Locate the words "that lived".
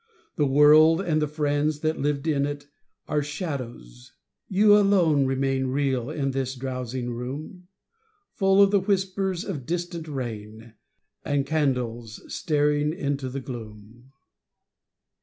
1.81-2.25